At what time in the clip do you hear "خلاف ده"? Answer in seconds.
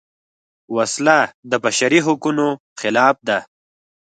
2.79-3.39